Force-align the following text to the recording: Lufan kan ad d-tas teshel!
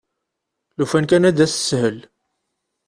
Lufan 0.77 1.05
kan 1.09 1.27
ad 1.29 1.33
d-tas 1.35 1.53
teshel! 1.53 1.97